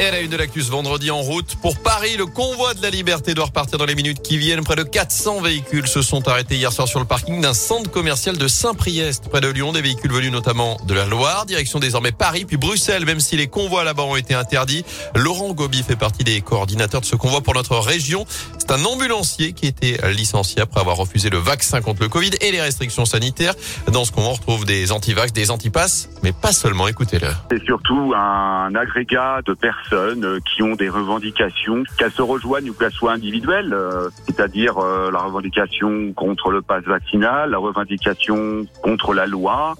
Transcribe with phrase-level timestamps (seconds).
[0.00, 2.90] Et à la une de l'actus vendredi en route pour Paris, le convoi de la
[2.90, 4.64] liberté doit repartir dans les minutes qui viennent.
[4.64, 8.36] Près de 400 véhicules se sont arrêtés hier soir sur le parking d'un centre commercial
[8.36, 9.72] de Saint-Priest, près de Lyon.
[9.72, 13.46] Des véhicules venus notamment de la Loire, direction désormais Paris, puis Bruxelles, même si les
[13.46, 14.84] convois là-bas ont été interdits.
[15.14, 18.26] Laurent Gobi fait partie des coordinateurs de ce convoi pour notre région.
[18.58, 22.50] C'est un ambulancier qui était licencié après avoir refusé le vaccin contre le Covid et
[22.50, 23.54] les restrictions sanitaires.
[23.92, 26.88] Dans ce convoi, on retrouve des antivax, des antipasses, mais pas seulement.
[26.88, 27.28] Écoutez-le.
[27.48, 32.70] C'est surtout un agrégat de personnes personnes euh, qui ont des revendications, qu'elles se rejoignent
[32.70, 38.66] ou qu'elles soient individuelles, euh, c'est-à-dire euh, la revendication contre le pass vaccinal, la revendication
[38.82, 39.74] contre la loi,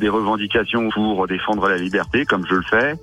[0.00, 2.94] des revendications pour défendre la liberté, comme je le fais.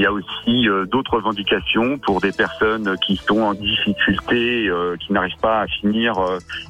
[0.00, 5.36] Il y a aussi d'autres revendications pour des personnes qui sont en difficulté, qui n'arrivent
[5.42, 6.14] pas à finir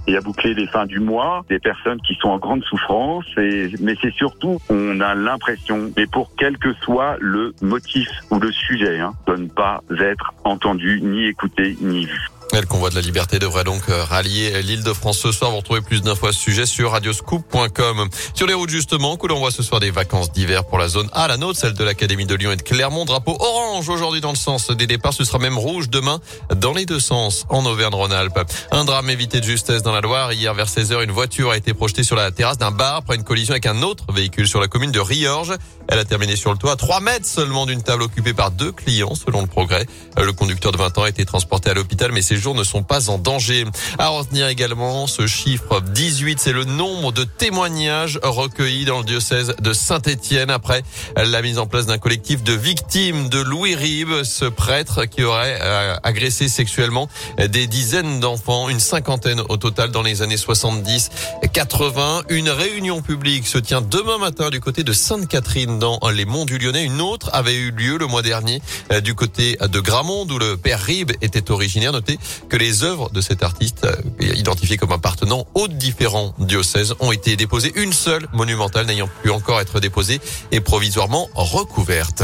[0.08, 3.24] et à boucler les fins du mois, des personnes qui sont en grande souffrance.
[3.36, 8.50] Mais c'est surtout, on a l'impression, et pour quel que soit le motif ou le
[8.50, 12.30] sujet, hein, de ne pas être entendu, ni écouté, ni vu.
[12.52, 15.50] Le convoi de la liberté devrait donc euh, rallier l'île de France ce soir.
[15.50, 18.08] Vous retrouvez plus d'infos à ce sujet sur radioscoop.com.
[18.34, 21.08] Sur les routes justement, que l'on voit ce soir des vacances d'hiver pour la zone
[21.12, 23.06] A, la nôtre, celle de l'Académie de Lyon et de Clermont.
[23.06, 25.14] Drapeau orange aujourd'hui dans le sens des départs.
[25.14, 26.20] Ce sera même rouge demain
[26.54, 28.40] dans les deux sens en Auvergne-Rhône-Alpes.
[28.72, 30.32] Un drame évité de justesse dans la Loire.
[30.32, 33.24] Hier vers 16h, une voiture a été projetée sur la terrasse d'un bar après une
[33.24, 35.54] collision avec un autre véhicule sur la commune de Riorges.
[35.88, 38.72] Elle a terminé sur le toit à 3 mètres seulement d'une table occupée par deux
[38.72, 39.86] clients selon le progrès.
[40.18, 42.82] Le conducteur de 20 ans a été transporté à l'hôpital mais ses jours ne sont
[42.82, 43.64] pas en danger.
[43.98, 49.54] À retenir également ce chiffre 18, c'est le nombre de témoignages recueillis dans le diocèse
[49.60, 50.82] de Saint-Étienne après
[51.16, 55.58] la mise en place d'un collectif de victimes de Louis Ribe, ce prêtre qui aurait
[55.60, 61.10] euh, agressé sexuellement des dizaines d'enfants, une cinquantaine au total dans les années 70
[61.52, 62.22] 80.
[62.28, 66.58] Une réunion publique se tient demain matin du côté de Sainte-Catherine dans les monts du
[66.58, 66.84] Lyonnais.
[66.84, 70.56] Une autre avait eu lieu le mois dernier euh, du côté de Gramont où le
[70.56, 71.92] père Ribe était originaire.
[71.92, 77.12] Notez que les œuvres de cet artiste, euh, identifié comme appartenant aux différents diocèses, ont
[77.12, 77.72] été déposées.
[77.76, 80.20] Une seule monumentale n'ayant pu encore être déposée
[80.52, 82.22] et provisoirement recouverte.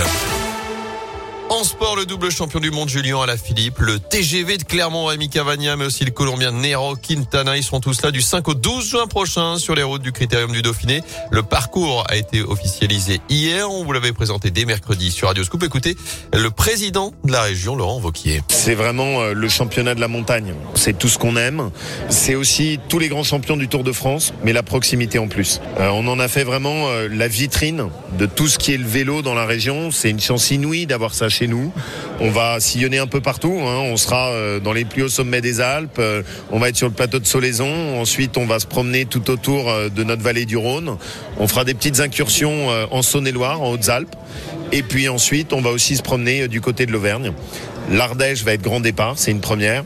[1.49, 5.77] En sport, le double champion du monde Julien Alaphilippe, le TGV de Clermont Rémi Cavagna,
[5.77, 7.57] mais aussi le Colombien Nero Quintana.
[7.57, 10.51] Ils seront tous là du 5 au 12 juin prochain sur les routes du Critérium
[10.51, 11.03] du Dauphiné.
[11.31, 13.71] Le parcours a été officialisé hier.
[13.71, 15.63] On vous l'avait présenté dès mercredi sur Radio Scoop.
[15.63, 15.97] Écoutez,
[16.35, 18.43] le président de la région, Laurent Vauquier.
[18.49, 20.53] C'est vraiment euh, le championnat de la montagne.
[20.75, 21.71] C'est tout ce qu'on aime.
[22.09, 25.61] C'est aussi tous les grands champions du Tour de France, mais la proximité en plus.
[25.79, 28.87] Euh, on en a fait vraiment euh, la vitrine de tout ce qui est le
[28.87, 29.93] vélo dans la région.
[29.93, 31.73] C'est une chance inouïe d'avoir ça chez nous.
[32.21, 33.59] On va sillonner un peu partout.
[33.61, 33.81] Hein.
[33.91, 35.99] On sera euh, dans les plus hauts sommets des Alpes.
[35.99, 38.01] Euh, on va être sur le plateau de Solaison.
[38.01, 40.97] Ensuite, on va se promener tout autour euh, de notre vallée du Rhône.
[41.39, 44.17] On fera des petites incursions en Saône-et-Loire, en Hautes-Alpes.
[44.73, 47.33] Et puis ensuite, on va aussi se promener du côté de l'Auvergne.
[47.91, 49.85] L'Ardèche va être grand départ, c'est une première.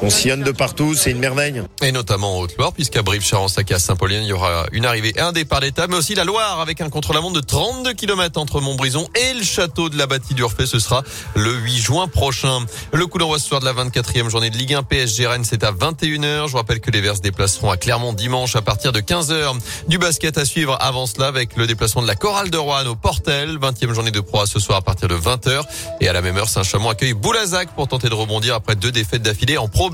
[0.00, 1.60] On sillonne de partout, c'est une merveille.
[1.82, 5.32] Et notamment en Haute-Loire, puisqu'à Brive-Charensac à Saint-Paulien, il y aura une arrivée et un
[5.32, 9.34] départ d'étape, mais aussi la Loire avec un contre-la-montre de 32 km entre Montbrison et
[9.34, 10.66] le château de la Bâtie d'Urfé.
[10.66, 11.02] Ce sera
[11.34, 12.60] le 8 juin prochain.
[12.92, 15.64] Le coup d'envoi ce soir de la 24e journée de Ligue 1 PSG Rennes, c'est
[15.64, 16.48] à 21h.
[16.48, 19.58] Je rappelle que les Verts se déplaceront à Clermont dimanche à partir de 15h.
[19.88, 22.94] Du basket à suivre avant cela avec le déplacement de la Chorale de Rouen au
[22.94, 23.58] Portel.
[23.58, 25.62] 20e journée de proie ce soir à partir de 20h.
[26.00, 29.22] Et à la même heure, Saint-Chamond accueille Boulazac pour tenter de rebondir après deux défaites
[29.22, 29.87] d'affilée en Pro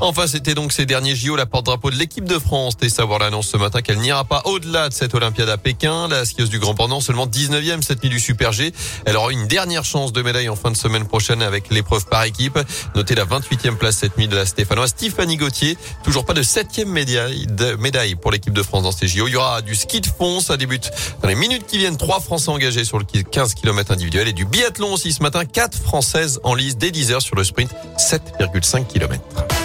[0.00, 2.74] Enfin, c'était donc ces derniers JO, la porte-drapeau de l'équipe de France.
[2.82, 6.08] Et savoir l'annonce ce matin qu'elle n'ira pas au-delà de cette Olympiade à Pékin.
[6.08, 8.72] La skieuse du Grand Pendant, seulement 19e cette nuit du Super G.
[9.04, 12.24] Elle aura une dernière chance de médaille en fin de semaine prochaine avec l'épreuve par
[12.24, 12.58] équipe.
[12.94, 15.76] Notez la 28e place cette nuit de la Stéphanoise Stéphanie Gauthier.
[16.02, 19.28] Toujours pas de 7e médaille, pour l'équipe de France dans ces JO.
[19.28, 20.40] Il y aura du ski de fond.
[20.40, 20.90] Ça débute
[21.22, 21.96] dans les minutes qui viennent.
[21.96, 25.44] Trois Français engagés sur le 15 km individuel et du biathlon aussi ce matin.
[25.44, 27.70] Quatre Françaises en lice dès 10 heures sur le sprint.
[27.98, 29.20] 7,5 km.
[29.36, 29.63] Yeah.